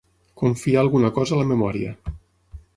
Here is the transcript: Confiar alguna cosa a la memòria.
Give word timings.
Confiar 0.41 0.81
alguna 0.85 1.13
cosa 1.19 1.37
a 1.37 1.41
la 1.43 1.47
memòria. 1.53 1.95